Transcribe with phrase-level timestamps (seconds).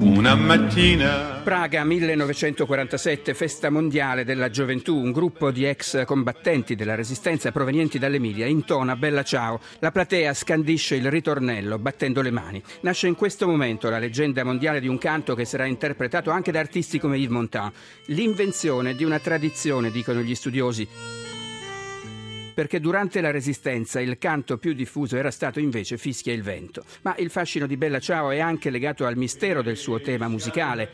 [0.00, 7.52] Una mattina Praga 1947, festa mondiale della gioventù, un gruppo di ex combattenti della resistenza
[7.52, 9.60] provenienti dall'Emilia intona Bella Ciao.
[9.78, 12.62] La platea scandisce il ritornello battendo le mani.
[12.80, 16.58] Nasce in questo momento la leggenda mondiale di un canto che sarà interpretato anche da
[16.58, 17.72] artisti come Yves Montand.
[18.06, 20.86] L'invenzione di una tradizione, dicono gli studiosi
[22.56, 26.86] perché durante la Resistenza il canto più diffuso era stato invece Fischia il vento.
[27.02, 30.90] Ma il fascino di Bella Ciao è anche legato al mistero del suo tema musicale.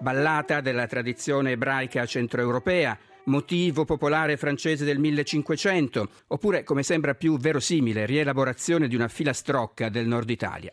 [0.00, 8.06] Ballata della tradizione ebraica centroeuropea, motivo popolare francese del 1500, oppure, come sembra più verosimile,
[8.06, 10.72] rielaborazione di una filastrocca del nord Italia.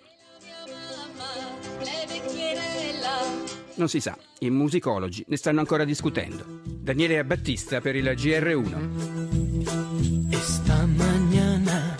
[3.79, 6.43] Non si sa, i musicologi ne stanno ancora discutendo.
[6.65, 10.31] Daniele Battista per il GR1.
[10.31, 11.95] Esta mañana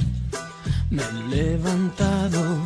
[0.90, 2.60] me levantado.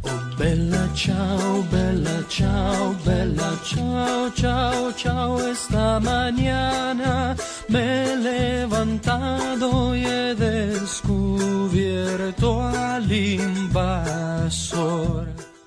[0.00, 5.48] Oh, bella ciao, bella ciao, bella ciao, ciao, ciao.
[5.48, 7.36] Esta mañana
[7.68, 14.97] me levantado y he descubierto al invasor.